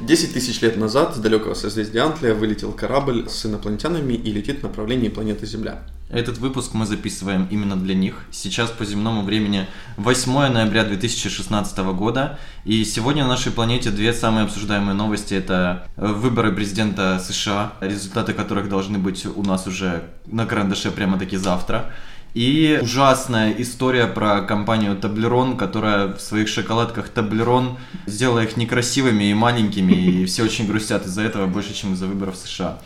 [0.00, 4.62] 10 тысяч лет назад с далекого созвездия Антлия вылетел корабль с инопланетянами и летит в
[4.62, 5.82] направлении планеты Земля.
[6.08, 8.24] Этот выпуск мы записываем именно для них.
[8.30, 9.66] Сейчас по земному времени
[9.96, 12.38] 8 ноября 2016 года.
[12.64, 15.34] И сегодня на нашей планете две самые обсуждаемые новости.
[15.34, 21.92] Это выборы президента США, результаты которых должны быть у нас уже на карандаше прямо-таки завтра.
[22.38, 29.34] И ужасная история про компанию Таблерон, которая в своих шоколадках Таблерон сделала их некрасивыми и
[29.34, 32.78] маленькими, и все очень грустят из-за этого больше, чем из-за выборов США.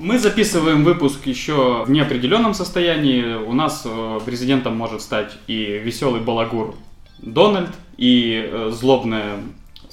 [0.00, 3.36] Мы записываем выпуск еще в неопределенном состоянии.
[3.36, 6.74] У нас э, президентом может стать и веселый балагур
[7.18, 9.36] Дональд, и э, злобная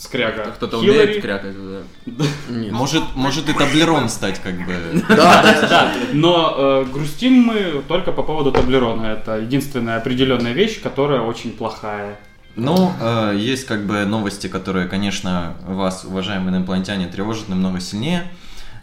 [0.04, 1.00] скряга Кто-то Хиллари.
[1.00, 1.56] умеет крякать,
[2.06, 2.24] да.
[2.72, 4.76] Может, может и Таблерон стать как бы...
[5.10, 9.06] Да, Да, но э, грустим мы только по поводу Таблерона.
[9.06, 12.20] Это единственная определенная вещь, которая очень плохая.
[12.56, 18.30] Ну, э, есть как бы новости, которые, конечно, вас, уважаемые инопланетяне, тревожат намного сильнее.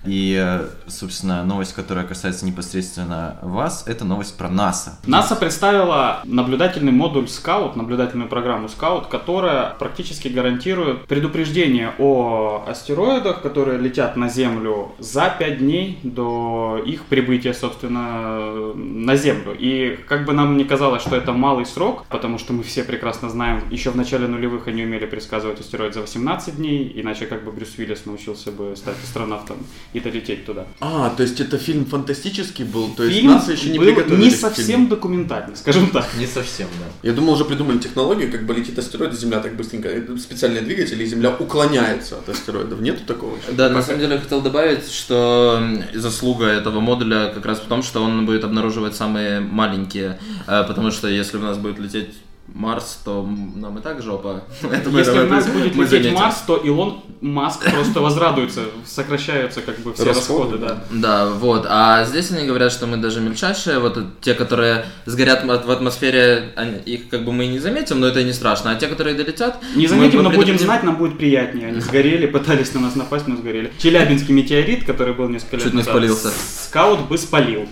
[0.04, 4.98] И, э, собственно, новость, которая касается непосредственно вас, это новость про НАСА.
[5.06, 13.78] НАСА представила наблюдательный модуль Scout, наблюдательную программу Scout, которая практически гарантирует предупреждение о астероидах, которые
[13.78, 19.54] летят на Землю за 5 дней до их прибытия, собственно, на Землю.
[19.58, 23.28] И как бы нам не казалось, что это малый срок, потому что мы все прекрасно
[23.28, 27.52] знаем, еще в начале нулевых они умели предсказывать астероид за 18 дней, иначе как бы
[27.52, 29.58] Брюс Уиллис научился бы стать астронавтом
[29.92, 30.66] и долететь туда.
[30.80, 34.24] А, то есть это фильм фантастический был, то есть Фильм НАСА еще не был приготовили
[34.24, 36.06] не совсем документальный, скажем так.
[36.18, 37.08] Не совсем, да.
[37.08, 40.62] Я думал, уже придумали технологию, как бы летит астероид, и Земля так быстренько, это специальные
[40.62, 42.80] двигатели, и Земля уклоняется от астероидов.
[42.80, 43.52] Нету такого еще?
[43.52, 45.60] Да, на самом деле я хотел добавить, что
[45.94, 50.90] заслуга этого модуля как раз в том, что он будет обнаруживать самые маленькие, э, потому
[50.90, 52.10] что если у нас будет лететь
[52.54, 54.42] Марс, то нам и так жопа.
[54.62, 56.14] Это мы- Если это у нас мы- будет мы лететь заметим.
[56.14, 60.84] Марс, то Илон Маск просто возрадуется, сокращаются как бы все Расходы, расходы, да.
[60.90, 61.66] Да, вот.
[61.68, 66.78] А здесь они говорят, что мы даже мельчайшие, вот те, которые сгорят в атмосфере, они-
[66.78, 68.70] их как бы мы не заметим, но это не страшно.
[68.70, 70.64] А те, которые долетят, Не мы- заметим, мы но будем предупредим.
[70.66, 71.68] знать, нам будет приятнее.
[71.68, 73.70] Они сгорели, пытались на нас напасть, но сгорели.
[73.78, 76.30] Челябинский метеорит, который был несколько лет Чуть не назад, спалился.
[76.64, 77.68] Скаут бы спалил.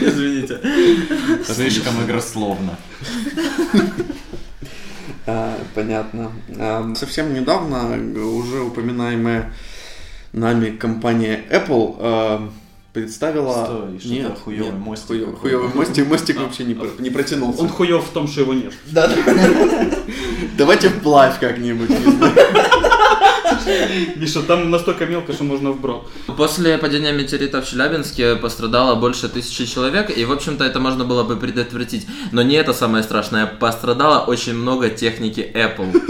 [0.00, 0.60] Извините.
[1.44, 2.78] Слишком игрословно.
[5.26, 6.32] А, понятно.
[6.58, 9.52] А, совсем недавно уже упоминаемая
[10.32, 12.50] нами компания Apple а,
[12.92, 13.64] представила...
[13.64, 17.62] Стой, что-то хуёвый мостик хуёвый, хуёвый мостик, мостик вообще не, не протянулся.
[17.62, 18.72] Он хуев в том, что его нет.
[20.56, 21.90] Давайте вплавь как-нибудь.
[24.16, 26.08] Миша, там настолько мелко, что можно вброд.
[26.36, 31.22] После падения метеорита в Челябинске пострадало больше тысячи человек, и, в общем-то, это можно было
[31.22, 32.06] бы предотвратить.
[32.32, 33.46] Но не это самое страшное.
[33.46, 36.00] Пострадало очень много техники Apple.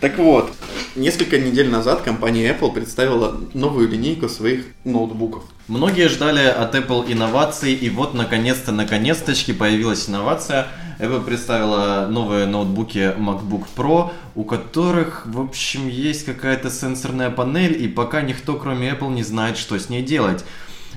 [0.00, 0.50] Так вот,
[0.96, 5.44] несколько недель назад компания Apple представила новую линейку своих ноутбуков.
[5.68, 10.68] Многие ждали от Apple инноваций, и вот наконец-то, наконец-точки появилась инновация.
[11.00, 17.88] Apple представила новые ноутбуки MacBook Pro, у которых, в общем, есть какая-то сенсорная панель, и
[17.88, 20.44] пока никто, кроме Apple, не знает, что с ней делать.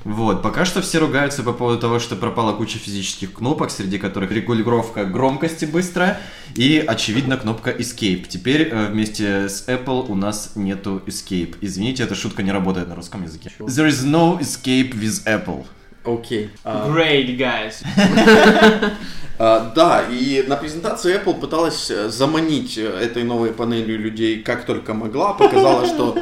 [0.04, 4.32] Вот, пока что все ругаются по поводу того, что пропала куча физических кнопок, среди которых
[4.32, 6.20] регулировка громкости быстрая
[6.56, 8.26] и, очевидно, кнопка Escape.
[8.28, 11.56] Теперь э, вместе с Apple у нас нету Escape.
[11.62, 13.52] Извините, эта шутка не работает на русском языке.
[13.60, 15.66] There is no escape with Apple.
[16.08, 16.50] Окей.
[16.64, 17.84] А, Great, guys.
[19.40, 24.66] а, да, и на презентации Apple пыталась э, заманить э, этой новой панелью людей как
[24.66, 25.34] только могла.
[25.34, 26.18] Показала, что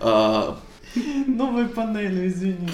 [0.00, 0.58] а,
[1.26, 2.68] Новые панели, извини.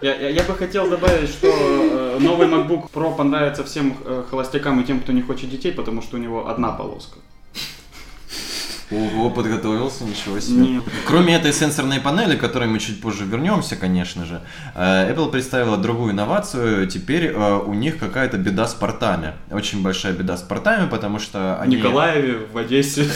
[0.00, 4.80] Я, я- я бы хотел добавить, что э, новый MacBook Pro понравится всем э, холостякам
[4.80, 7.18] и тем, кто не хочет детей, потому что у него одна полоска.
[8.90, 10.60] Ого, подготовился, ничего себе.
[10.60, 10.84] Нет.
[11.06, 14.40] Кроме этой сенсорной панели, к которой мы чуть позже вернемся, конечно же,
[14.74, 16.86] э, Apple представила другую инновацию.
[16.86, 19.34] Теперь э, у них какая-то беда с портами.
[19.50, 21.76] Очень большая беда с портами, потому что В они...
[21.76, 23.06] Николаеве, в Одессе.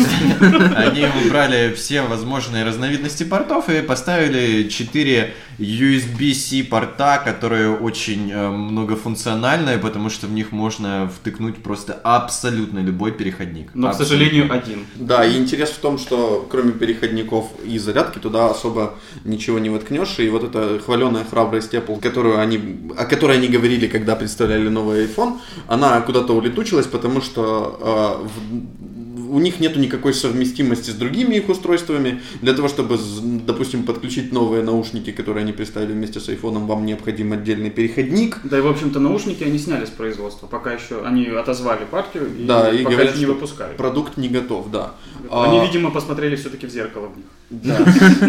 [0.77, 9.79] Они убрали все возможные разновидности портов и поставили 4 USB-C порта, которые очень э, многофункциональные,
[9.79, 13.71] потому что в них можно втыкнуть просто абсолютно любой переходник.
[13.75, 14.17] Но, к Абсолютно.
[14.19, 14.87] сожалению, один.
[14.97, 18.95] Да, и интерес в том, что кроме переходников и зарядки туда особо
[19.25, 20.19] ничего не воткнешь.
[20.19, 22.59] И вот эта хваленая храбрость Apple, которую они,
[22.99, 25.39] о которой они говорили, когда представляли новый iPhone,
[25.69, 28.92] она куда-то улетучилась, потому что э, в-
[29.33, 32.21] у них нету никакой совместимости с другими их устройствами.
[32.43, 32.99] Для того, чтобы,
[33.47, 38.39] допустим, подключить новые наушники, которые они представили вместе с айфоном, вам необходим отдельный переходник.
[38.45, 40.47] Да и, в общем-то, наушники они сняли с производства.
[40.47, 43.77] Пока еще они отозвали партию и, Да, и пока говорят, еще не выпускают.
[43.79, 44.95] Продукт не готов, да.
[45.31, 47.27] Они, А, видимо, посмотрели все-таки в зеркало в них.
[47.53, 47.79] Да,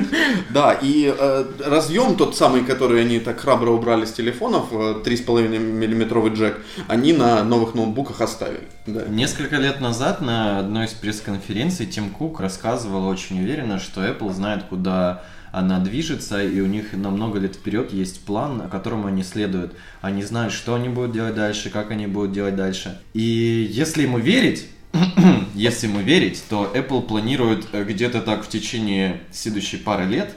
[0.54, 5.58] да и э, разъем тот самый, который они так храбро убрали с телефонов, э, 3,5
[5.60, 8.68] миллиметровый джек, они на новых ноутбуках оставили.
[8.86, 9.06] Да.
[9.08, 14.64] Несколько лет назад на одной из пресс-конференций Тим Кук рассказывал очень уверенно, что Apple знает,
[14.70, 15.24] куда
[15.54, 19.74] она движется, и у них на много лет вперед есть план, которому они следуют.
[20.02, 23.00] Они знают, что они будут делать дальше, как они будут делать дальше.
[23.14, 24.68] И если ему верить,
[25.56, 30.36] если ему верить, то Apple планирует э, где-то так в течение следующей пары лет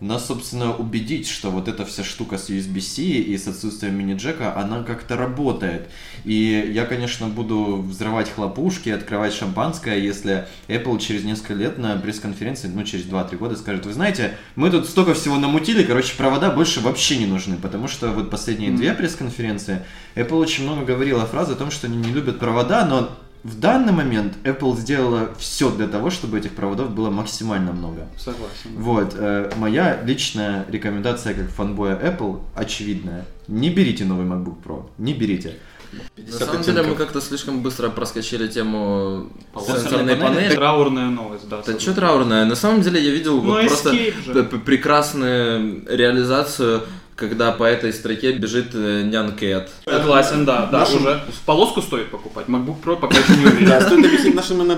[0.00, 4.82] нас, собственно, убедить, что вот эта вся штука с USB-C и с отсутствием мини-джека, она
[4.82, 5.88] как-то работает.
[6.24, 12.68] И я, конечно, буду взрывать хлопушки, открывать шампанское, если Apple через несколько лет на пресс-конференции,
[12.68, 16.80] ну, через 2-3 года скажет, вы знаете, мы тут столько всего намутили, короче, провода больше
[16.80, 18.78] вообще не нужны, потому что вот последние Мгм.
[18.78, 19.82] две пресс-конференции
[20.16, 23.92] Apple очень много говорила фразы о том, что они не любят провода, но в данный
[23.92, 28.08] момент Apple сделала все для того, чтобы этих проводов было максимально много.
[28.18, 28.70] Согласен.
[28.76, 33.26] Вот, э, моя личная рекомендация как фанбоя Apple очевидная.
[33.46, 35.58] Не берите новый MacBook Pro, не берите.
[36.16, 40.34] На самом деле мы как-то слишком быстро проскочили тему Сенсорной сенсорной панели.
[40.34, 40.54] панели.
[40.56, 41.62] Траурная новость, да.
[41.64, 42.46] Да что траурное?
[42.46, 44.42] На самом деле я видел Ну, вот просто же.
[44.64, 46.82] прекрасную реализацию,
[47.16, 49.70] когда по этой строке бежит э, Нян Кэт.
[49.84, 51.22] Согласен, да, да, Нашим- уже.
[51.46, 52.46] Полоску стоит покупать.
[52.46, 53.68] MacBook Pro пока еще не уверен.
[53.68, 54.74] Да, стоит объяснить нашим э,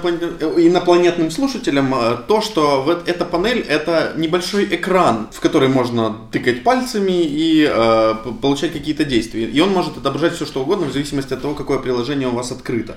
[0.56, 6.62] инопланетным слушателям э, то, что вот эта панель это небольшой экран, в который можно тыкать
[6.62, 9.44] пальцами и э, получать какие-то действия.
[9.44, 12.52] И он может отображать все, что угодно, в зависимости от того, какое приложение у вас
[12.52, 12.96] открыто.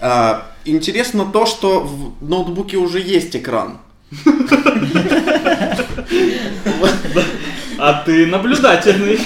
[0.00, 3.78] А, Интересно то, что в ноутбуке уже есть экран.
[7.84, 9.18] А ты наблюдательный.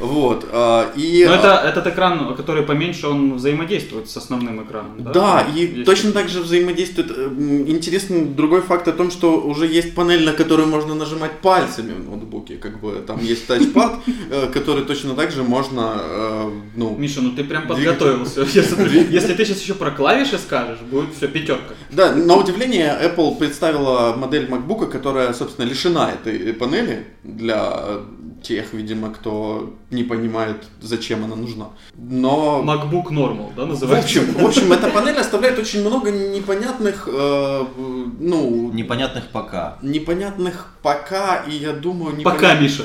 [0.00, 0.46] Вот.
[0.50, 4.92] а, И, Но а, это этот экран, который поменьше, он взаимодействует с основным экраном.
[4.98, 7.10] Да, Да, и Есть точно так же взаимодействует.
[7.10, 7.30] э,
[7.66, 12.04] Интересный другой факт о том, что уже есть панель, на которую можно нажимать пальцами в
[12.08, 12.56] ноутбуке.
[12.56, 14.00] Как бы там есть тачпад,
[14.30, 18.40] э, который точно так же можно, э, ну, Миша, ну ты прям подготовился.
[18.40, 21.74] Если, если ты сейчас еще про клавиши скажешь, будет все пятерка.
[21.90, 28.00] Да, на удивление Apple представила модель MacBook, которая, собственно, лишена этой панели для
[28.44, 31.66] тех, видимо, кто не понимает, зачем она нужна.
[31.96, 34.20] Но MacBook Normal, да, В называется?
[34.20, 37.64] общем, в общем, эта панель оставляет очень много непонятных, э,
[38.20, 39.78] ну, Непонятных пока.
[39.82, 42.84] непонятных пока, и я думаю, Пока, непонят- Миша.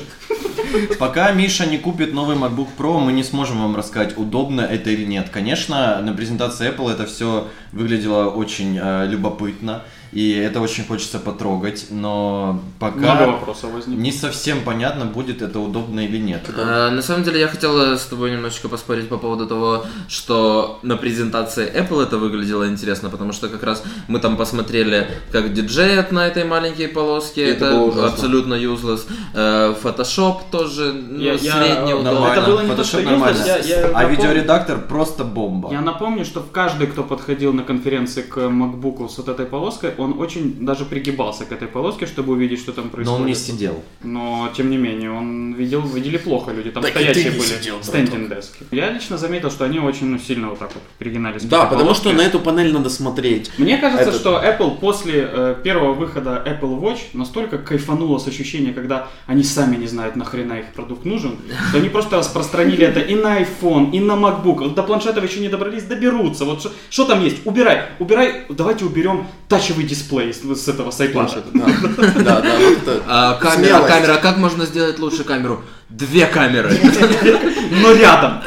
[0.98, 5.04] Пока Миша не купит новый MacBook Pro, мы не сможем вам рассказать, удобно это или
[5.04, 5.28] нет.
[5.30, 11.86] Конечно, на презентации Apple это все выглядело очень э, любопытно, и это очень хочется потрогать,
[11.90, 14.00] но Много пока вопросов возникло.
[14.00, 16.42] не совсем понятно, будет это удобно или нет.
[16.56, 20.96] А, на самом деле я хотел с тобой немножечко поспорить по поводу того, что на
[20.96, 26.26] презентации Apple это выглядело интересно, потому что как раз мы там посмотрели, как диджеят на
[26.26, 28.06] этой маленькой полоске, Это это, было ужасно.
[28.08, 29.06] абсолютно useless.
[29.34, 32.26] Э, Photoshop тоже ну, Я- я- средний удобно.
[32.32, 33.44] Это было не то, Photoshop что нормально.
[33.46, 35.70] я- я а напомню- видеоредактор просто бомба.
[35.72, 40.18] Я напомню, что каждый, кто подходил на конференции к MacBook с вот этой полоской, он
[40.18, 43.20] очень даже пригибался к этой полоске, чтобы увидеть, что там Но происходит.
[43.20, 43.82] он не сидел.
[44.02, 46.70] Но, тем не менее, он видел, видели плохо люди.
[46.70, 48.64] Там Так и стоящие ты не были сидел, стендинг дески.
[48.70, 51.42] Я лично заметил, что они очень ну, сильно вот так вот пригинались.
[51.42, 52.08] к Да, потому полоске.
[52.08, 53.50] что на эту панель надо смотреть.
[53.58, 58.72] Мне кажется, Это- что Apple после э, первого выхода Apple Watch настолько кайфануло с ощущения,
[58.72, 61.36] когда они сами не знают, нахрена их продукт нужен,
[61.68, 64.58] что они просто распространили это и на iPhone, и на MacBook.
[64.60, 66.44] Вот до планшетов еще не добрались, доберутся.
[66.44, 67.38] Вот что- что там есть?
[67.44, 71.44] Убирай, убирай, давайте уберем тачевый дисплей с, с этого с iPad.
[71.52, 71.66] Да,
[72.22, 75.62] да, да, вот это А, камера, камера, как можно сделать лучше камеру?
[75.88, 76.70] Две камеры.
[77.82, 78.40] Но рядом.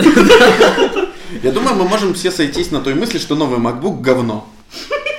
[1.44, 4.48] Я думаю, мы можем все сойтись на той мысли, что новый MacBook говно.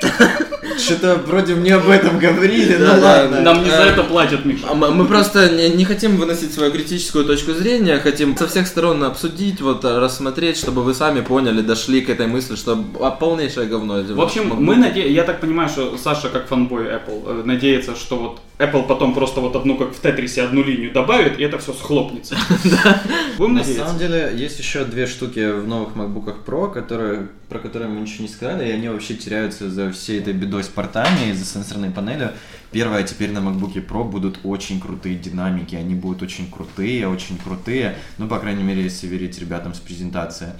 [0.77, 3.41] Что-то вроде мне об этом говорили, Да, ну да, ладно.
[3.41, 4.67] Нам не за Э, это платят, Миша.
[4.69, 8.67] А Мы мы просто не, не хотим выносить свою критическую точку зрения, хотим со всех
[8.67, 12.75] сторон обсудить, вот э, рассмотреть, чтобы вы сами поняли, дошли к этой мысли, что
[13.19, 14.01] полнейшее говно.
[14.03, 15.11] В общем, мы наде...
[15.11, 19.41] я так понимаю, что Саша, как фанбой Apple, э, надеется, что вот Apple потом просто
[19.41, 22.37] вот одну, как в Тетрисе, одну линию добавит, и это все схлопнется.
[23.37, 27.89] Будем На самом деле есть еще две штуки в новых MacBook Pro, которые, про которые
[27.89, 31.45] мы ничего не сказали, и они вообще теряются за всей этой бедой с портами за
[31.45, 32.31] сенсорной панелью.
[32.71, 37.97] Первое, теперь на MacBook Pro будут очень крутые динамики, они будут очень крутые, очень крутые,
[38.17, 40.53] ну, по крайней мере, если верить ребятам с презентации.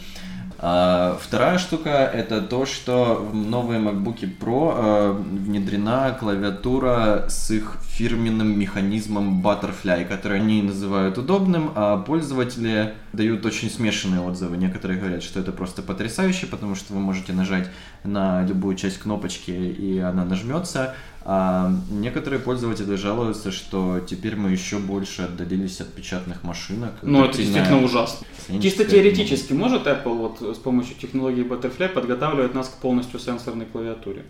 [0.57, 7.77] А вторая штука это то, что в новые MacBook Pro э, внедрена клавиатура с их
[7.83, 14.57] фирменным механизмом Butterfly, который они называют удобным, а пользователи дают очень смешанные отзывы.
[14.57, 17.69] Некоторые говорят, что это просто потрясающе, потому что вы можете нажать
[18.03, 20.95] на любую часть кнопочки и она нажмется.
[21.27, 26.93] А некоторые пользователи жалуются, что теперь мы еще больше отдалились от печатных машинок.
[27.01, 28.27] Ну, это действительно ужасно.
[28.61, 34.23] Чисто теоретически может Apple вот с помощью технологии Butterfly подготавливать нас к полностью сенсорной клавиатуре?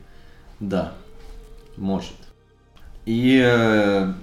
[0.62, 0.94] Да,
[1.76, 2.16] может.
[3.06, 4.14] И э,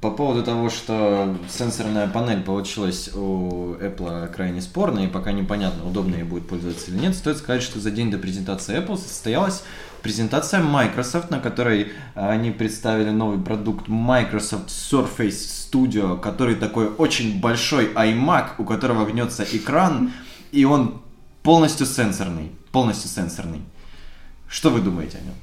[0.00, 6.14] по поводу того, что сенсорная панель получилась у Apple крайне спорной, и пока непонятно, удобно
[6.14, 9.64] ей будет пользоваться или нет, стоит сказать, что за день до презентации Apple состоялась
[10.02, 17.92] презентация Microsoft, на которой они представили новый продукт Microsoft Surface Studio, который такой очень большой
[17.92, 20.12] iMac, у которого гнется экран,
[20.52, 21.02] и он
[21.42, 22.52] полностью сенсорный.
[22.72, 23.62] Полностью сенсорный.
[24.48, 25.34] Что вы думаете о нем?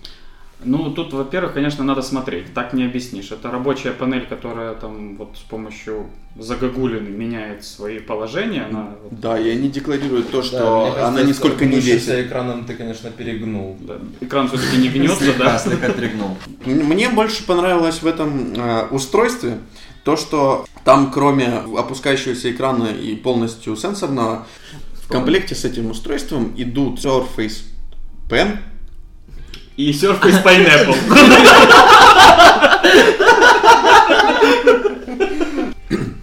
[0.64, 3.32] Ну, тут, во-первых, конечно, надо смотреть, так не объяснишь.
[3.32, 6.08] Это рабочая панель, которая там вот с помощью
[6.40, 8.64] загогулины меняет свои положения.
[8.70, 12.26] Она вот, Да, и они декларируют то, что Да, кажется, она нисколько не весит.
[12.28, 13.78] экраном ты, конечно, перегнул.
[13.82, 15.58] да, экран все-таки не гнется, да.
[15.60, 16.38] слегка тригнул.
[16.66, 19.58] М- Мне больше понравилось в этом э, устройстве
[20.04, 21.48] то, что там кроме
[21.78, 24.48] опускающегося экрана и полностью сенсорного,
[25.04, 27.64] в комплекте с этим устройством идут Surface
[28.30, 28.58] Pen,
[29.78, 30.96] И Surface Pineapple.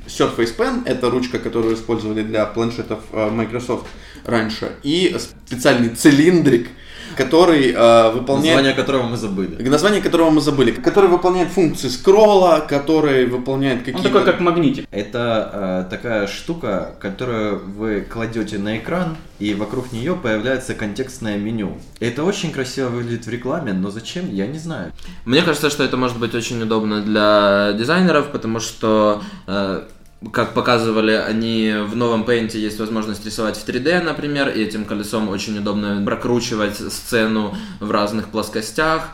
[0.06, 3.86] Surface Pen это ручка, которую использовали для планшетов э, Microsoft
[4.24, 6.68] раньше, и специальный цилиндрик,
[7.16, 9.68] который э, выполняет Название которого мы забыли.
[9.68, 14.02] название которого мы забыли, который выполняет функции скролла, который выполняет Он какие-то...
[14.08, 14.86] такой, как магнитик.
[14.90, 21.78] Это э, такая штука, которую вы кладете на экран, и вокруг нее появляется контекстное меню.
[22.00, 24.92] Это очень красиво выглядит в рекламе, но зачем, я не знаю.
[25.24, 29.82] Мне кажется, что это может быть очень удобно для дизайнеров, потому что, э,
[30.30, 35.28] как показывали, они в новом Paint есть возможность рисовать в 3D, например, и этим колесом
[35.28, 39.08] очень удобно прокручивать сцену в разных плоскостях.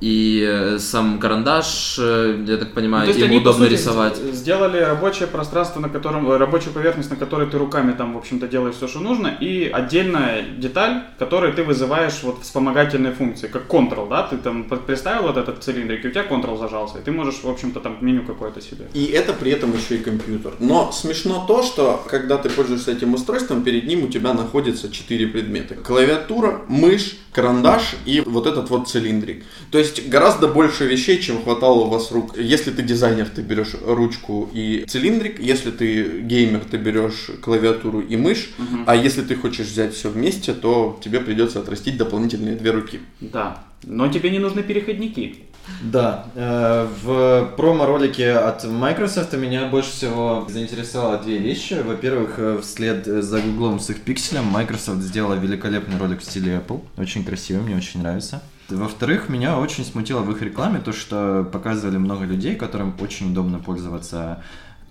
[0.00, 3.74] И э, сам карандаш, э, я так понимаю, Ну, то есть им они, удобно сути,
[3.74, 4.16] рисовать.
[4.16, 8.48] Сделали рабочее пространство, на котором, э, рабочую поверхность, на которой ты руками там, в общем-то,
[8.48, 14.08] делаешь все, что нужно, и отдельная деталь, которой ты вызываешь вот вспомогательные функции, как Ctrl,
[14.08, 17.42] да, ты там представил вот этот цилиндрик, и у тебя Ctrl зажался, и ты можешь,
[17.42, 18.86] в общем-то, там меню какое-то себе.
[18.94, 20.52] И это при этом еще и компьютер.
[20.60, 25.26] Но смешно то, что когда ты пользуешься этим устройством, перед ним у тебя находится четыре
[25.26, 25.74] предмета.
[25.74, 29.44] Клавиатура, мышь, карандаш и вот этот вот цилиндрик.
[29.70, 32.36] То есть гораздо больше вещей, чем хватало у вас рук.
[32.36, 35.40] Если ты дизайнер, ты берешь ручку и цилиндрик.
[35.40, 38.50] Если ты геймер, ты берешь клавиатуру и мышь.
[38.86, 43.00] А если ты хочешь взять все вместе, то тебе придется отрастить дополнительные две руки.
[43.20, 43.64] Да.
[43.84, 45.36] Но тебе не нужны переходники.
[45.82, 51.80] Да, э, в промо-ролике от Microsoft меня больше всего заинтересовало две вещи.
[51.84, 56.82] Во-первых, э, вслед за Гуглом с их пикселем Microsoft сделала великолепный ролик в стиле Apple.
[56.96, 58.42] Очень красивый, мне очень нравится.
[58.76, 63.58] Во-вторых, меня очень смутило в их рекламе то, что показывали много людей, которым очень удобно
[63.58, 64.42] пользоваться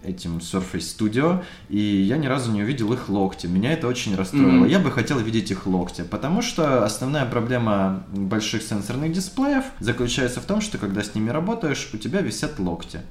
[0.04, 3.48] этим Surface Studio, и я ни разу не увидел их локти.
[3.48, 4.62] Меня это очень расстроило.
[4.62, 4.68] Мгм.
[4.68, 10.46] Я бы хотел видеть их локти, потому что основная проблема больших сенсорных дисплеев заключается в
[10.46, 13.02] том, что когда с ними работаешь, у тебя висят локти.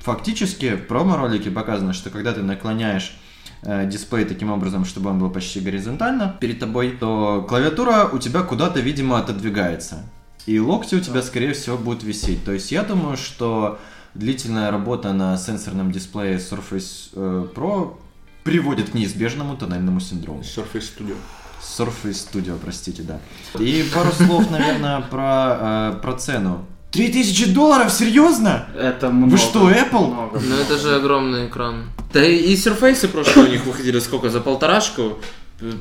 [0.00, 3.16] Фактически в промо-ролике показано, что когда ты наклоняешь
[3.62, 8.42] э, дисплей таким образом, чтобы он был почти горизонтально перед тобой, то клавиатура у тебя
[8.42, 10.04] куда-то, видимо, отодвигается.
[10.46, 12.44] И локти у тебя, скорее всего, будут висеть.
[12.44, 13.78] То есть я думаю, что
[14.14, 17.96] длительная работа на сенсорном дисплее Surface э, Pro
[18.44, 20.40] приводит к неизбежному тоннельному синдрому.
[20.40, 21.16] Surface Studio.
[21.60, 23.18] Surface Studio, простите, да.
[23.58, 26.64] И пару слов, наверное, про, э, про цену.
[26.92, 28.66] 3000 долларов, серьезно?
[28.78, 29.36] Это много.
[29.36, 30.06] что, Apple?
[30.12, 30.40] Много.
[30.42, 31.90] Ну это же огромный экран.
[32.12, 34.30] Да и, и Surface прошлые у них выходили сколько?
[34.30, 35.18] За полторашку?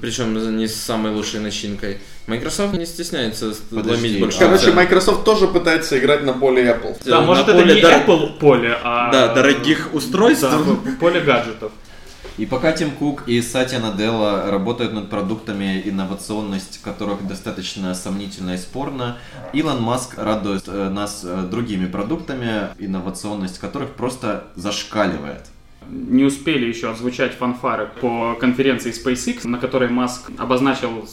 [0.02, 1.98] Причем не с самой лучшей начинкой.
[2.28, 4.40] Microsoft не стесняется Подожди, ломить больше.
[4.40, 4.72] Короче.
[4.72, 6.98] Microsoft тоже пытается играть на поле Apple.
[7.06, 9.12] Да, На может это поле не дор- Apple поле, а...
[9.12, 10.44] Да, дорогих устройств.
[10.50, 11.72] Да, поле гаджетов.
[12.38, 18.58] И пока Тим Кук и Сатья Наделла работают над продуктами, инновационность которых достаточно сомнительна и
[18.58, 19.18] спорна,
[19.54, 25.46] Илон Маск радует э, нас э, другими продуктами, инновационность которых просто зашкаливает.
[25.90, 31.08] Не успели еще отзвучать фанфары по конференции SpaceX, на которой Маск обозначил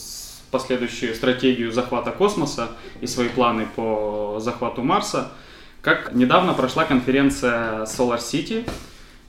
[0.51, 2.69] последующую стратегию захвата космоса
[3.01, 5.31] и свои планы по захвату Марса.
[5.83, 8.69] Как недавно прошла конференция Solar City,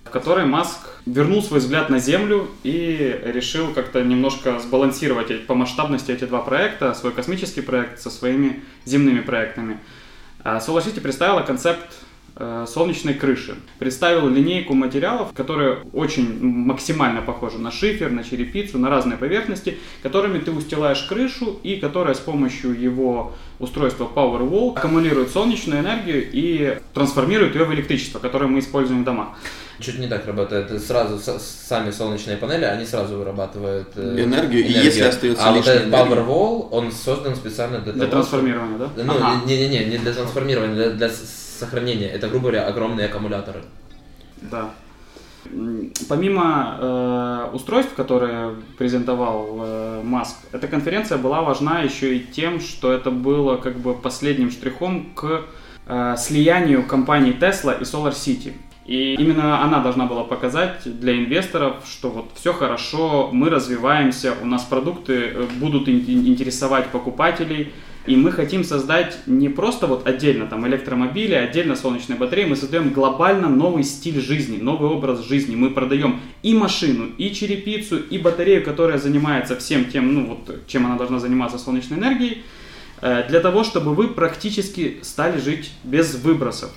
[0.05, 6.11] в которой Маск вернул свой взгляд на Землю и решил как-то немножко сбалансировать по масштабности
[6.11, 9.79] эти два проекта, свой космический проект со своими земными проектами.
[10.43, 11.85] А Solar City представила концепт
[12.35, 13.55] э, солнечной крыши.
[13.79, 20.39] Представил линейку материалов, которые очень максимально похожи на шифер, на черепицу, на разные поверхности, которыми
[20.39, 27.55] ты устилаешь крышу и которая с помощью его устройства Powerwall аккумулирует солнечную энергию и трансформирует
[27.55, 29.29] ее в электричество, которое мы используем в домах.
[29.79, 30.81] Чуть не так работает.
[30.83, 35.57] Сразу с- сами солнечные панели, они сразу вырабатывают э, Энергию, и если остается А вот
[35.57, 38.89] лишняя этот энергия- Powerwall, он создан специально для, Для того, трансформирования, да?
[39.03, 39.41] Ну, Ага.
[39.45, 42.07] не-не-не, не для трансформирования, для, для сохранения.
[42.07, 43.61] Это, грубо говоря, огромные аккумуляторы.
[44.41, 44.69] Да.
[46.07, 52.91] Помимо э, устройств, которые презентовал э, Маск, эта конференция была важна еще и тем, что
[52.93, 55.41] это было как бы последним штрихом к
[55.87, 58.53] э, слиянию компаний Tesla и Solar City.
[58.85, 64.45] И именно она должна была показать для инвесторов, что вот все хорошо, мы развиваемся, у
[64.45, 67.71] нас продукты э, будут ин- ин- интересовать покупателей,
[68.05, 72.89] и мы хотим создать не просто вот отдельно там электромобили, отдельно солнечные батареи, мы создаем
[72.89, 75.55] глобально новый стиль жизни, новый образ жизни.
[75.55, 80.85] Мы продаем и машину, и черепицу, и батарею, которая занимается всем тем, ну вот чем
[80.85, 82.43] она должна заниматься солнечной энергией,
[83.01, 86.71] э, для того, чтобы вы практически стали жить без выбросов.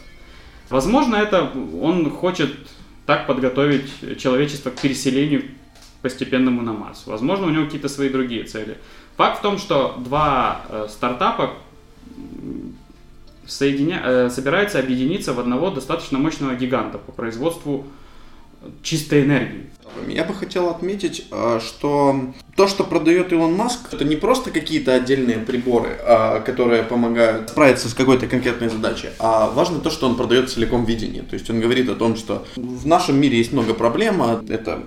[0.68, 2.50] Возможно, это он хочет
[3.06, 5.44] так подготовить человечество к переселению
[6.02, 7.04] постепенному на Марс.
[7.06, 8.78] Возможно, у него какие-то свои другие цели.
[9.16, 11.54] Факт в том, что два э, стартапа
[13.46, 14.02] соединя...
[14.04, 17.86] э, собираются объединиться в одного достаточно мощного гиганта по производству
[18.82, 19.66] чистой энергии.
[20.08, 24.94] Я бы хотел отметить, а, что то, что продает Илон Маск, это не просто какие-то
[24.94, 30.16] отдельные приборы, а, которые помогают справиться с какой-то конкретной задачей, а важно то, что он
[30.16, 31.22] продает целиком видение.
[31.22, 34.84] То есть он говорит о том, что в нашем мире есть много проблем, а это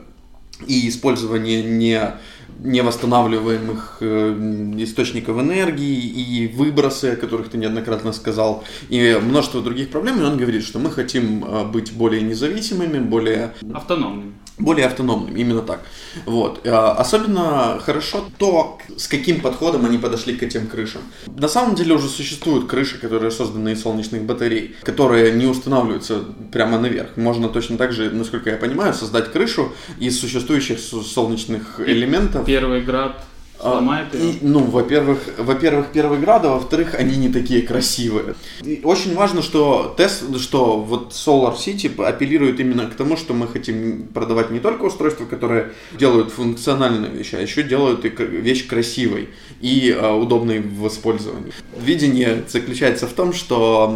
[0.67, 2.13] и использование не
[2.59, 10.19] невосстанавливаемых э, источников энергии и выбросы, о которых ты неоднократно сказал, и множество других проблем,
[10.21, 14.33] и он говорит, что мы хотим э, быть более независимыми, более Автономными.
[14.59, 15.81] Более автономным, именно так.
[16.25, 16.65] Вот.
[16.67, 21.01] А, Особенно хорошо то, с каким подходом они подошли к этим крышам.
[21.27, 26.79] На самом деле уже существуют крыши, которые созданы из солнечных батарей, которые не устанавливаются прямо
[26.79, 27.17] наверх.
[27.17, 32.45] Можно точно так же, насколько я понимаю, создать крышу из существующих со- солнечных элементов.
[32.45, 33.23] Первый град
[33.59, 34.31] сломает ее.
[34.31, 38.35] и, ну, во-первых, во-первых, первый град, а во-вторых, они не такие красивые.
[38.61, 43.47] И очень важно, что тест, что вот Solar City апеллирует именно к тому, что мы
[43.47, 49.29] хотим продавать не только устройства, которые делают функциональные вещи, а еще делают и вещь красивой
[49.61, 51.51] и а, удобной в использовании.
[51.79, 53.93] Видение заключается в том, что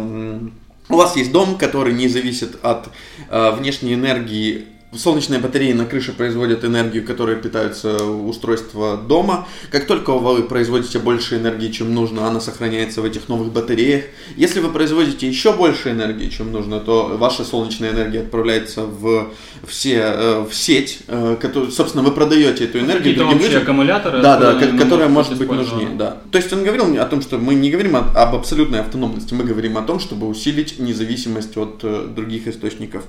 [0.88, 2.88] у вас есть дом, который не зависит от
[3.30, 9.46] а, внешней энергии Солнечные батареи на крыше производят энергию, которой питаются устройства дома.
[9.70, 14.04] Как только вы производите больше энергии, чем нужно, она сохраняется в этих новых батареях.
[14.36, 19.30] Если вы производите еще больше энергии, чем нужно, то ваша солнечная энергия отправляется в,
[19.66, 21.00] все, э, в сеть.
[21.08, 23.62] э, которую- собственно, вы продаете эту энергию Какие-то другим общие людям.
[23.62, 24.22] аккумуляторы.
[24.22, 26.18] Да, да, которая может быть нужнее, да.
[26.30, 29.76] То есть он говорил о том, что мы не говорим об абсолютной автономности, мы говорим
[29.78, 33.04] о том, чтобы усилить независимость от э, других источников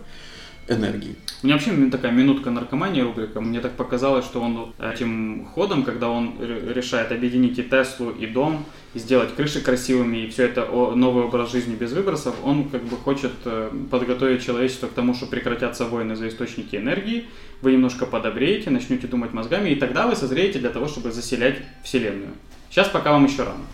[0.67, 1.15] энергии.
[1.43, 3.41] У меня вообще такая минутка наркомании рубрика.
[3.41, 8.65] Мне так показалось, что он этим ходом, когда он решает объединить и Теслу, и дом,
[8.93, 12.95] и сделать крыши красивыми, и все это новый образ жизни без выбросов, он как бы
[12.95, 17.25] хочет э, подготовить человечество к тому, что прекратятся войны за источники энергии,
[17.61, 22.31] вы немножко подобреете, начнете думать мозгами, и тогда вы созреете для того, чтобы заселять Вселенную.
[22.69, 23.65] Сейчас пока вам еще рано.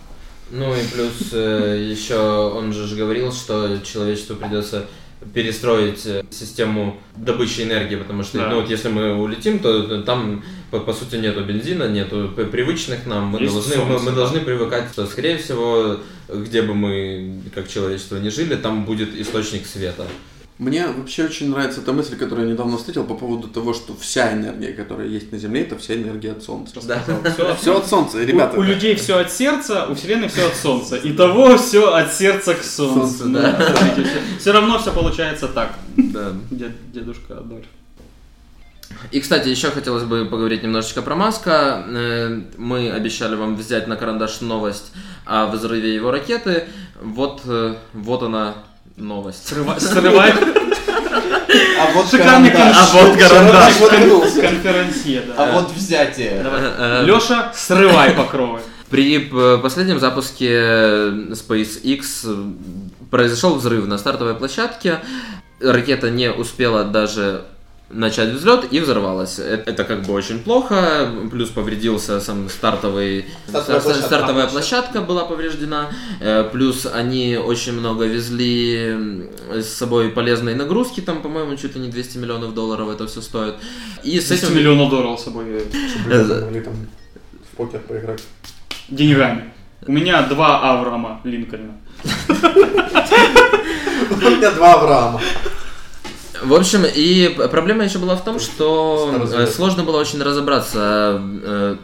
[0.50, 4.86] Ну и плюс э, еще он же говорил, что человечеству придется
[5.34, 8.48] перестроить э, систему добычи энергии, потому что, Да.
[8.48, 13.06] ну вот если мы улетим, то то там по, по сути нету бензина, нету привычных
[13.06, 14.16] нам, мы Есть должны, мы, мы да.
[14.16, 19.66] должны привыкать, что скорее всего, где бы мы как человечество не жили, там будет источник
[19.66, 20.06] света.
[20.58, 24.32] Мне вообще очень нравится эта мысль, которую я недавно встретил по поводу того, что вся
[24.32, 26.78] энергия, которая есть на Земле, это вся энергия от Солнца.
[26.86, 27.02] Да.
[27.32, 28.56] Все, Все от Солнца, ребята.
[28.56, 30.96] у, у людей все от сердца, у Вселенной все от Солнца.
[30.96, 33.24] И того все от сердца к Солнцу.
[33.24, 33.74] Солнце, да.
[34.38, 35.72] Все равно все получается так.
[35.96, 36.32] Да.
[36.50, 37.66] Дед- дедушка Адольф.
[39.10, 41.82] И, кстати, еще хотелось бы поговорить немножечко про Маска.
[41.88, 44.92] Э, Мы обещали вам взять на карандаш новость
[45.24, 46.64] о взрыве его ракеты.
[47.00, 48.54] Вот, э, вот она
[48.96, 49.48] новость.
[49.50, 52.76] Срыва- Срывает А вот Шикарный карандаш.
[52.76, 53.74] А вот карандаш.
[54.40, 55.34] Конферансье, да.
[55.36, 56.42] А вот взятие.
[56.44, 58.60] Э, Леша, срывай покровы.
[58.90, 60.52] При э, последнем запуске
[61.32, 62.52] SpaceX э,
[63.10, 64.98] произошел взрыв на стартовой площадке.
[65.60, 67.44] ракета не успела даже
[67.92, 69.38] начать взлет и взорвалась.
[69.38, 74.06] Э- Это как бы очень плохо, плюс повредился сам стартовый, Стартовая стар- площадка.
[74.06, 81.22] стартовая площадка была повреждена, э, плюс они очень много везли с собой полезной нагрузки, там,
[81.22, 83.54] по-моему, чуть ли не 200 миллионов долларов это все стоит.
[84.02, 84.56] И с 200 этим...
[84.56, 85.68] миллионов долларов с собой везет.
[85.90, 86.74] Чтобы могли там
[87.52, 88.22] в покер поиграть.
[88.88, 89.52] деньгами.
[89.86, 91.74] У меня два Авраама Линкольна.
[94.10, 95.20] У меня два Авраама.
[96.44, 101.76] В общем, и проблема еще была в том, что э, сложно было очень разобраться, э,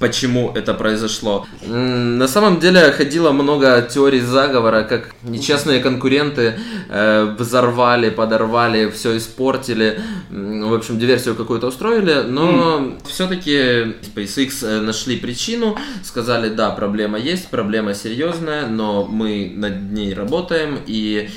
[0.00, 1.46] почему это произошло.
[1.66, 6.58] На самом деле ходило много теорий заговора, как нечестные конкуренты
[6.88, 15.76] э, взорвали, подорвали, все испортили, в общем, диверсию какую-то устроили, но все-таки SpaceX нашли причину,
[16.02, 21.28] сказали, да, проблема есть, проблема серьезная, но мы над ней работаем и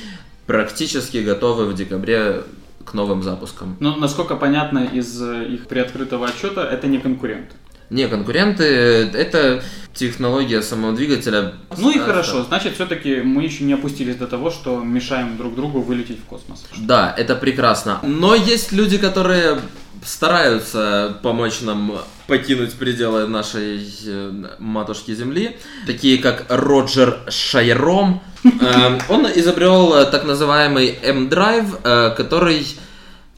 [0.49, 2.41] практически готовы в декабре
[2.83, 3.77] к новым запускам.
[3.79, 7.53] Но насколько понятно из э, их приоткрытого отчета, это не конкуренты.
[7.91, 11.53] Не конкуренты, это технология самого двигателя.
[11.77, 15.53] Ну и А, хорошо, значит, все-таки мы еще не опустились до того, что мешаем друг
[15.53, 16.65] другу вылететь в космос.
[16.79, 17.99] Да, это прекрасно.
[18.01, 19.59] Но есть люди, которые
[20.05, 28.21] стараются помочь нам покинуть пределы нашей э, матушки Земли, такие как Роджер Шайром.
[28.61, 32.65] Э, Он изобрел э, так называемый M-Drive, который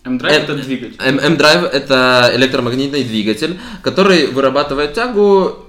[0.04, 0.96] Э, это двигатель.
[1.00, 5.66] М- M-Drive это электромагнитный двигатель, который вырабатывает тягу,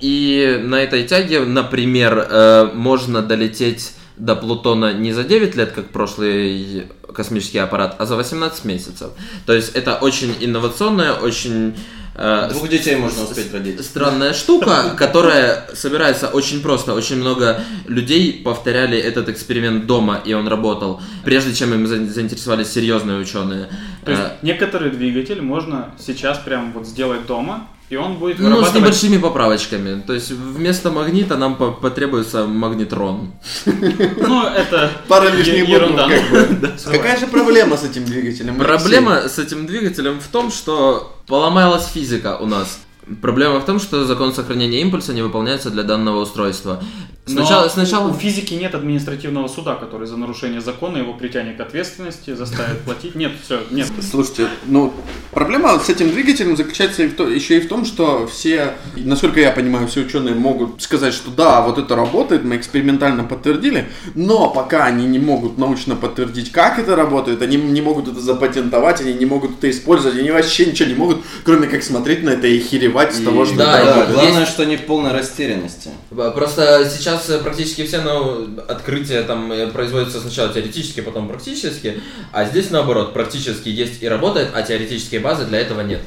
[0.00, 6.86] и на этой тяге, например, можно долететь до Плутона не за 9 лет, как прошлый
[7.16, 9.10] космический аппарат, а за 18 месяцев.
[9.46, 11.74] То есть это очень инновационная, очень
[12.14, 13.84] э, Двух детей можно успеть родить.
[13.84, 16.94] странная штука, которая собирается очень просто.
[16.94, 22.68] Очень много людей повторяли этот эксперимент дома, и он работал, прежде чем им за- заинтересовались
[22.72, 23.68] серьезные ученые.
[24.04, 28.44] То есть Э, некоторый двигатель можно сейчас прям вот сделать дома, и он будет Ну,
[28.44, 28.82] с вырабатывать...
[28.82, 30.00] небольшими поправочками.
[30.06, 33.32] То есть вместо магнита нам по- потребуется магнитрон.
[33.66, 36.08] Ну, это Пара лишних ерунда.
[36.08, 36.72] букв, как бы.
[36.84, 38.60] Какая же проблема с этим двигателем?
[38.60, 38.66] Алексей?
[38.66, 42.80] Проблема с этим двигателем в том, что поломалась физика у нас.
[43.22, 46.82] Проблема в том, что закон сохранения импульса не выполняется для данного устройства.
[47.28, 51.60] Но Сначала, у сначала физики нет административного суда, который за нарушение закона его притянет к
[51.60, 53.16] ответственности, заставит платить.
[53.16, 53.88] Нет, все, нет.
[54.00, 54.94] Слушайте, ну,
[55.32, 59.40] проблема с этим двигателем заключается и в то- еще и в том, что все, насколько
[59.40, 64.48] я понимаю, все ученые могут сказать, что да, вот это работает, мы экспериментально подтвердили, но
[64.48, 69.14] пока они не могут научно подтвердить, как это работает, они не могут это запатентовать, они
[69.14, 72.60] не могут это использовать, они вообще ничего не могут, кроме как смотреть на это и
[72.60, 74.10] херевать с того, что да, и- работает.
[74.12, 75.90] Главное, Есть- что они в полной растерянности.
[76.10, 82.00] Просто сейчас э, практически все ну, открытия там э, производятся сначала теоретически, потом практически,
[82.32, 86.00] а здесь наоборот, практически есть и работает, а теоретической базы для этого нет.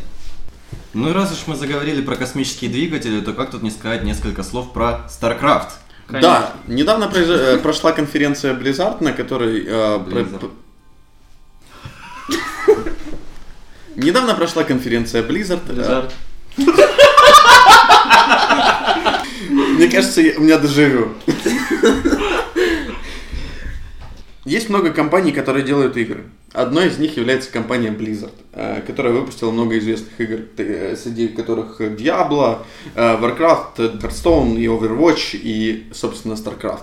[0.94, 4.44] Ну и раз уж мы заговорили про космические двигатели, то как тут не сказать несколько
[4.44, 5.70] слов про StarCraft?
[6.10, 9.64] Да, недавно произо- э, прошла конференция Blizzard, на которой...
[9.68, 10.50] э, про-.
[13.96, 15.62] Недавно прошла конференция Blizzard.
[15.70, 16.12] э, Blizzard.
[19.50, 21.14] Мне кажется, я- у меня дежавю.
[24.46, 26.26] Есть много компаний, которые делают игры.
[26.54, 31.80] Одной из них является компания Blizzard, э, которая выпустила много известных игр, э, среди которых
[31.80, 32.60] Diablo,
[32.96, 36.82] э, Warcraft, Hearthstone и Overwatch и, собственно, StarCraft.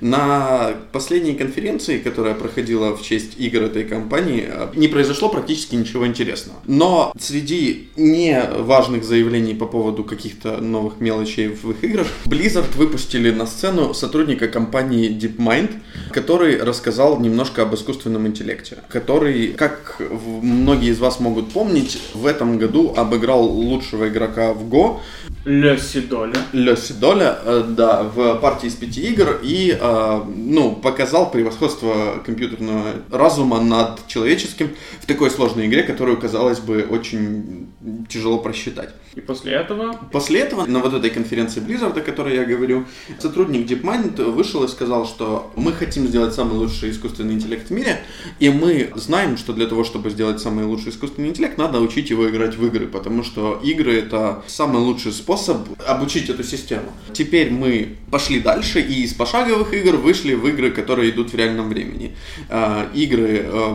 [0.00, 6.58] На последней конференции, которая проходила в честь игр этой компании, не произошло практически ничего интересного.
[6.66, 13.46] Но среди неважных заявлений по поводу каких-то новых мелочей в их играх, Blizzard выпустили на
[13.46, 15.72] сцену сотрудника компании DeepMind,
[16.12, 18.78] который рассказал немножко об искусственном интеллекте,
[19.08, 20.02] который, как
[20.42, 25.00] многие из вас могут помнить, в этом году обыграл лучшего игрока в Go,
[25.46, 26.36] Леси Доля.
[26.52, 32.96] Леси Доля, э, да, в партии из пяти игр и, э, ну, показал превосходство компьютерного
[33.10, 37.68] разума над человеческим в такой сложной игре, которую, казалось бы, очень
[38.10, 38.90] тяжело просчитать.
[39.14, 42.84] И после этого После этого на вот этой конференции Blizzard, о которой я говорю,
[43.18, 48.00] сотрудник DeepMind вышел и сказал, что мы хотим сделать самый лучший искусственный интеллект в мире,
[48.38, 52.28] и мы знаем, что для того, чтобы сделать самый лучший искусственный интеллект, надо учить его
[52.28, 55.56] играть в игры, потому что игры это самый лучший способ
[55.86, 56.92] обучить эту систему.
[57.12, 61.68] Теперь мы пошли дальше и из пошаговых игр вышли в игры, которые идут в реальном
[61.68, 62.14] времени.
[62.48, 63.74] Э, игры э,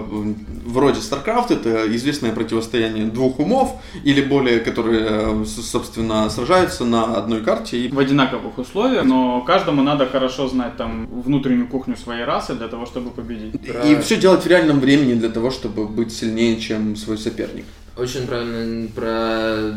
[0.65, 7.41] вроде StarCraft это известное противостояние двух умов или более, которые, с- собственно, сражаются на одной
[7.41, 12.53] карте и В одинаковых условиях, но каждому надо хорошо знать там внутреннюю кухню своей расы
[12.55, 13.55] для того, чтобы победить.
[13.85, 17.65] И все делать в реальном времени для того, чтобы быть сильнее, чем свой соперник.
[17.97, 19.75] Очень правильно про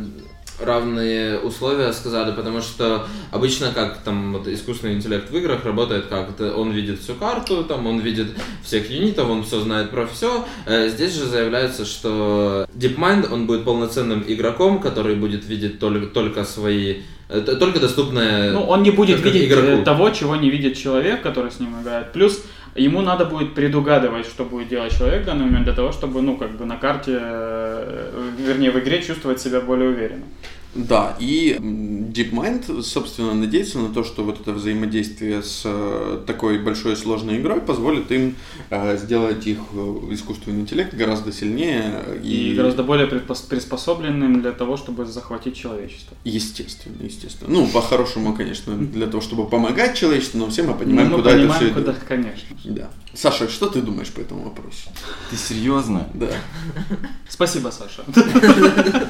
[0.59, 6.31] равные условия сказали, потому что обычно как там вот искусственный интеллект в играх работает как
[6.31, 8.29] это он видит всю карту, там он видит
[8.64, 10.46] всех юнитов, он все знает про все.
[10.66, 17.03] Здесь же заявляется, что DeepMind он будет полноценным игроком, который будет видеть только, только свои
[17.29, 19.83] это только доступное Ну, он не будет как видеть игроку.
[19.83, 22.12] э, того, чего не видит человек, который с ним играет.
[22.12, 22.40] Плюс
[22.77, 26.37] ему надо будет предугадывать, что будет делать человек в данный момент для того, чтобы, ну,
[26.37, 30.25] как бы на карте, э, вернее, в игре чувствовать себя более уверенно.
[30.77, 36.93] Да, и DeepMind, собственно, надеется на то, что вот это взаимодействие с э, такой большой
[36.93, 38.37] и сложной игрой позволит им
[38.71, 39.77] э, сделать их э,
[40.11, 46.17] искусственный интеллект гораздо сильнее И, и, гораздо более приспособленным для того, чтобы захватить человечество.
[46.25, 47.51] естественно, естественно.
[47.51, 51.35] Ну, по-хорошему, конечно, для того, чтобы помогать человечеству, но все мы понимаем, Ну, мы куда
[51.35, 52.03] понимаем, это все куда, идет.
[52.07, 52.57] конечно.
[52.65, 52.91] Да.
[53.15, 54.91] Саша, что ты думаешь по этому вопросу?
[55.31, 56.07] Ты серьезно?
[56.12, 56.29] Да.
[57.29, 58.05] Спасибо, Саша.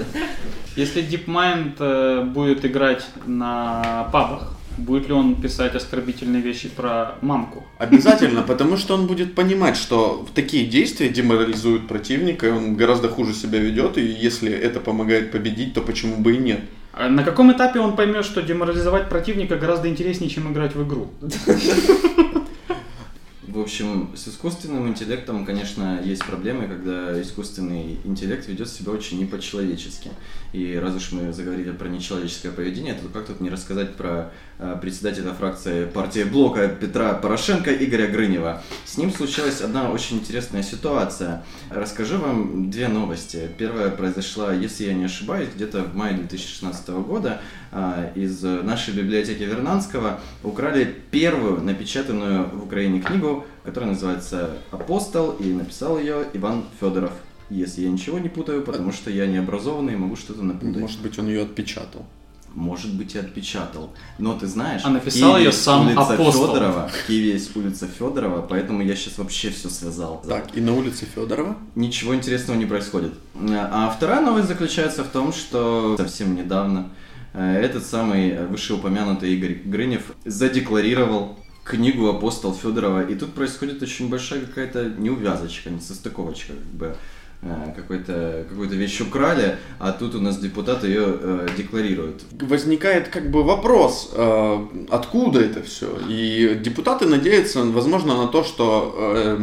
[0.76, 7.64] Если DeepMind э, будет играть на пабах, будет ли он писать оскорбительные вещи про мамку?
[7.78, 13.32] Обязательно, потому что он будет понимать, что такие действия деморализуют противника, и он гораздо хуже
[13.32, 16.60] себя ведет, и если это помогает победить, то почему бы и нет?
[16.92, 21.08] А на каком этапе он поймет, что деморализовать противника гораздо интереснее, чем играть в игру?
[23.56, 29.24] В общем, с искусственным интеллектом, конечно, есть проблемы, когда искусственный интеллект ведет себя очень не
[29.24, 30.10] по-человечески.
[30.52, 34.30] И раз уж мы заговорили про нечеловеческое поведение, то как тут не рассказать про
[34.80, 38.62] председателя фракции партии Блока Петра Порошенко Игоря Грынева.
[38.84, 41.44] С ним случилась одна очень интересная ситуация.
[41.70, 43.48] Расскажу вам две новости.
[43.58, 47.40] Первая произошла, если я не ошибаюсь, где-то в мае 2016 года
[47.72, 55.52] а, из нашей библиотеки Вернанского украли первую напечатанную в Украине книгу, которая называется «Апостол», и
[55.52, 57.12] написал ее Иван Федоров.
[57.50, 60.76] Если я ничего не путаю, потому что я не образованный могу что-то напутать.
[60.76, 62.06] Может быть, он ее отпечатал.
[62.56, 63.92] Может быть, и отпечатал.
[64.18, 66.48] Но ты знаешь, А написал есть сам улица апостол.
[66.48, 66.88] Федорова.
[66.88, 70.22] В Киеве есть улица Федорова, поэтому я сейчас вообще все связал.
[70.26, 71.58] Так, и на улице Федорова.
[71.74, 73.12] Ничего интересного не происходит.
[73.48, 76.88] А вторая новость заключается в том, что совсем недавно
[77.34, 84.40] э, этот самый вышеупомянутый Игорь Грынев задекларировал книгу «Апостол Федорова», и тут происходит очень большая
[84.40, 86.96] какая-то неувязочка, несостыковочка, как бы
[87.76, 92.22] какой-то, какую-то вещь украли, а тут у нас депутат ее э, декларирует.
[92.40, 95.86] Возникает как бы вопрос, э, откуда это все?
[96.08, 99.36] И депутаты надеются, возможно, на то, что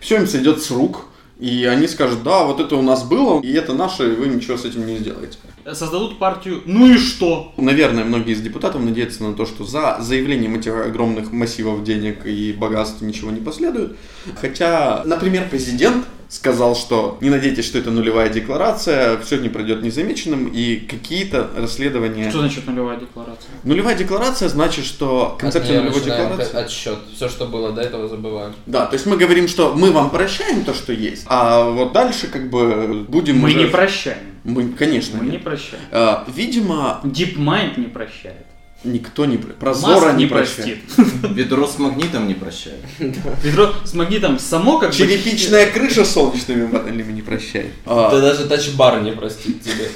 [0.00, 1.06] все им сойдет с рук,
[1.40, 4.58] и они скажут, да, вот это у нас было, и это наше, и вы ничего
[4.58, 5.38] с этим не сделаете.
[5.72, 10.56] Создадут партию «Ну и что?» Наверное, многие из депутатов надеются на то, что за заявлением
[10.56, 13.96] этих огромных массивов денег и богатств ничего не последует.
[14.40, 20.46] Хотя, например, президент сказал, что не надейтесь, что это нулевая декларация, все не пройдет незамеченным,
[20.46, 22.30] и какие-то расследования...
[22.30, 23.50] Что значит нулевая декларация?
[23.64, 26.56] Нулевая декларация значит, что концепция нулевой декларации...
[26.56, 26.98] отсчет.
[27.14, 28.54] Все, что было до этого, забываем.
[28.66, 32.28] Да, то есть мы говорим, что мы вам прощаем то, что есть, а вот дальше
[32.28, 34.18] как бы будем Мы уже- не прощаем.
[34.44, 35.44] Мы, конечно, Мы не нет.
[35.44, 35.82] прощаем.
[35.90, 38.46] А, видимо, DeepMind не прощает.
[38.84, 39.36] Никто не...
[39.36, 40.80] про- Прозора Маск не, не прощает.
[40.84, 41.06] простит.
[41.34, 42.80] Ведро с магнитом не прощает.
[43.42, 44.96] Ведро с магнитом само как бы...
[44.96, 47.72] Черепичная крыша с солнечными панелями не прощает.
[47.86, 49.88] А, Да даже тачбар не простит тебе.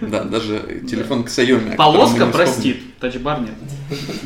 [0.00, 3.54] Да, даже телефон котором мы Полоска не простит, тачбар нет.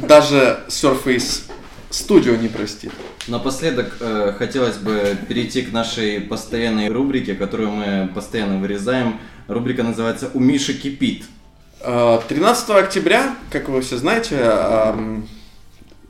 [0.08, 1.42] Даже Surface
[1.90, 2.92] Studio не простит.
[3.28, 9.18] Напоследок э, хотелось бы перейти к нашей постоянной рубрике, которую мы постоянно вырезаем.
[9.48, 11.24] Рубрика называется «У Миши кипит».
[11.83, 15.27] А, 13 октября, как вы все знаете, ам,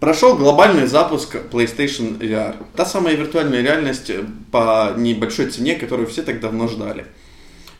[0.01, 2.57] прошел глобальный запуск PlayStation VR.
[2.75, 7.07] Та самая виртуальная реальность э, по небольшой цене, которую все так давно ждали.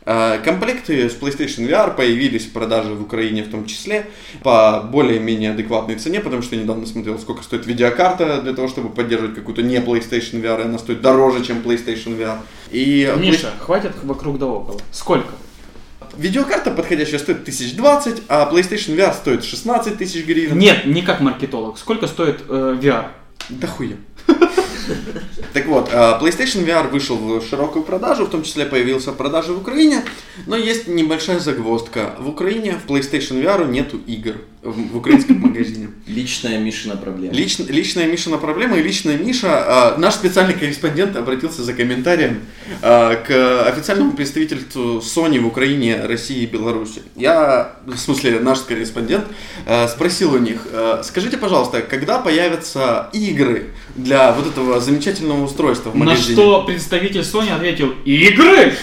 [0.03, 4.07] А, Комплекты с PlayStation VR появились в продаже в Украине в том числе
[4.41, 8.89] по более-менее адекватной цене, потому что я недавно смотрел, сколько стоит видеокарта для того, чтобы
[8.89, 12.37] поддерживать какую-то не PlayStation VR, и она стоит дороже, чем PlayStation VR.
[12.71, 14.79] И Миша, хватит вокруг да около.
[14.91, 15.27] Сколько?
[16.21, 20.55] Видеокарта подходящая стоит 1020, а PlayStation VR стоит 16 тысяч гривен.
[20.55, 21.79] Нет, не как маркетолог.
[21.79, 23.07] Сколько стоит э, VR?
[23.49, 23.95] Да хуя.
[25.53, 29.53] Так вот, а, PlayStation VR вышел в широкую продажу, в том числе появился в продаже
[29.53, 30.03] в Украине,
[30.45, 32.15] но есть небольшая загвоздка.
[32.19, 35.89] В Украине в PlayStation VR нету игр в, в украинском магазине.
[36.07, 37.33] Личная Мишина проблема.
[37.33, 42.41] Лично, личная Мишина проблема и личная Миша, а, наш специальный корреспондент обратился за комментарием
[42.81, 47.01] а, к официальному представительству Sony в Украине, России и Беларуси.
[47.15, 49.25] Я, в смысле наш корреспондент,
[49.65, 55.89] а, спросил у них, а, скажите, пожалуйста, когда появятся игры для вот этого замечательного устройства
[55.89, 56.33] в На магазине?
[56.33, 58.73] что представитель Sony ответил, игры?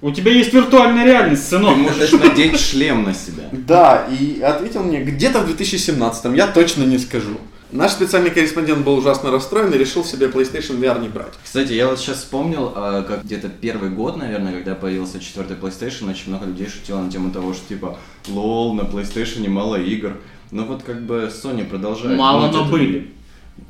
[0.00, 1.76] У тебя есть виртуальная реальность, Ты сынок.
[1.76, 3.44] можешь надеть шлем на себя.
[3.52, 7.36] Да, и ответил мне где-то в 2017, я точно не скажу.
[7.70, 11.34] Наш специальный корреспондент был ужасно расстроен и решил себе PlayStation VR не брать.
[11.44, 16.08] Кстати, я вот сейчас вспомнил, а, как где-то первый год, наверное, когда появился четвертый PlayStation,
[16.08, 20.16] очень много людей шутило на тему того, что типа, лол, на PlayStation мало игр.
[20.50, 22.16] Но вот как бы Sony продолжает.
[22.18, 22.70] Мало, гнуть но это.
[22.70, 23.12] были.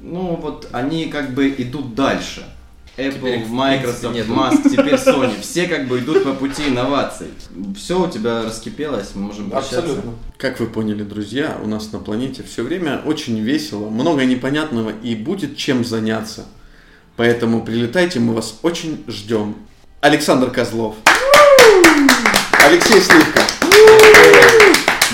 [0.00, 2.44] Ну вот они как бы идут дальше.
[2.98, 4.32] Apple, Microsoft, нету.
[4.32, 5.40] Musk, теперь Sony.
[5.40, 7.28] Все как бы идут по пути инноваций.
[7.76, 10.02] Все у тебя раскипелось, мы можем прощаться.
[10.36, 15.14] Как вы поняли, друзья, у нас на планете все время очень весело, много непонятного и
[15.14, 16.46] будет чем заняться.
[17.16, 19.56] Поэтому прилетайте, мы вас очень ждем.
[20.00, 20.96] Александр Козлов.
[22.52, 23.42] Алексей Сливка.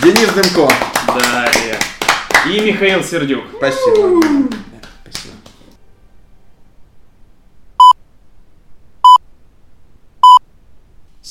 [0.03, 0.73] Денис Дымко.
[1.07, 1.79] Далее.
[2.47, 3.44] И Михаил Сердюк.
[3.57, 4.49] Спасибо.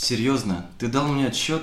[0.03, 1.61] Серьезно, ты дал мне отчет?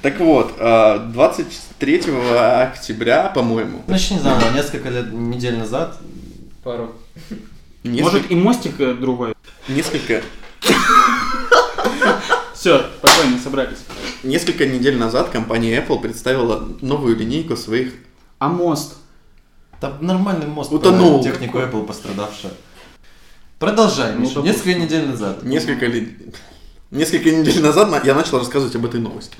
[0.00, 2.02] Так вот, а, 23
[2.62, 5.98] октября, по-моему, Начни заново, несколько лет, недель назад.
[6.62, 6.94] Пару.
[7.82, 9.34] несколько, Может и мостик э, другой.
[9.66, 10.22] несколько,
[12.54, 13.78] Все, спокойно, собрались.
[14.22, 17.92] несколько недель назад компания Apple представила новую линейку своих
[18.38, 18.94] А мост?
[19.80, 20.72] Там нормальный мост.
[20.72, 21.24] Утонул.
[21.24, 22.52] Технику Apple пострадавшая.
[23.58, 24.40] Продолжай, Ну, Миша.
[24.40, 25.42] Несколько недель назад.
[25.42, 26.16] Несколько ли...
[26.90, 29.34] Несколько недель назад на- я начал рассказывать об этой новости.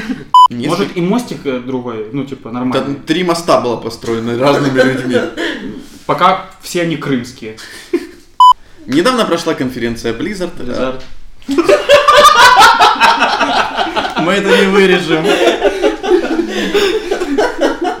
[0.50, 2.84] Может и мостик э, другой, ну типа нормальный.
[2.84, 5.16] Там три моста было построено разными людьми.
[6.06, 7.56] Пока все они крымские.
[8.86, 10.50] Недавно прошла конференция Blizzard.
[10.58, 11.00] Blizzard.
[14.18, 15.24] Мы это не вырежем.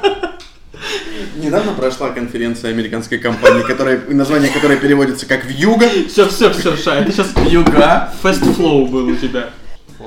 [1.42, 5.88] Недавно прошла конференция американской компании, которая, название которой переводится как «Вьюга».
[6.08, 8.12] Все, все, все, Ша, это сейчас Юга.
[8.22, 9.50] фест флоу был у тебя.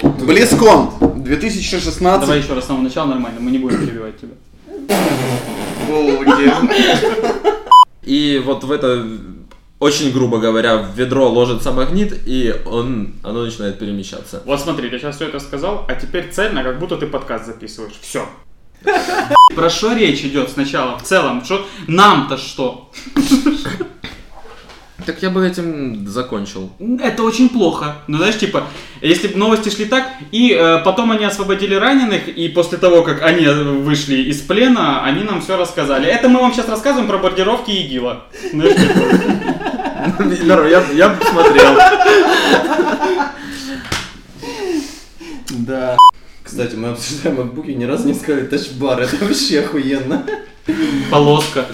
[0.02, 2.02] Близкон 2016.
[2.22, 4.32] Давай еще раз с самого начала нормально, мы не будем перебивать тебя.
[8.04, 9.06] И вот в это,
[9.80, 14.42] очень грубо говоря, в ведро ложится магнит, и он, оно начинает перемещаться.
[14.46, 18.00] Вот смотри, ты сейчас все это сказал, а теперь цельно, как будто ты подкаст записываешь.
[18.02, 18.26] Все.
[19.56, 20.98] Про что речь идет сначала?
[20.98, 22.90] В целом, что нам-то что?
[25.06, 26.72] Так я бы этим закончил.
[27.00, 27.98] Это очень плохо.
[28.08, 28.64] Ну, знаешь, типа,
[29.02, 33.22] если бы новости шли так, и э, потом они освободили раненых, и после того, как
[33.22, 36.08] они вышли из плена, они нам все рассказали.
[36.08, 38.24] Это мы вам сейчас рассказываем про бомбардировки ИГИЛа.
[38.52, 41.78] Знаешь, типа, я, я бы посмотрел.
[45.50, 45.98] Да.
[46.46, 49.02] Кстати, мы обсуждаем макбуки, ни разу не сказали тачбар.
[49.02, 50.24] Это вообще охуенно.
[51.10, 51.66] полоска.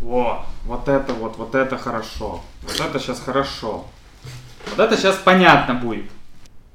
[0.00, 2.42] Во, вот это вот, вот это хорошо.
[2.62, 3.86] Вот это сейчас хорошо.
[4.70, 6.06] Вот это сейчас понятно будет.